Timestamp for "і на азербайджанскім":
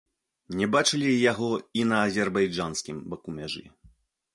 1.83-2.97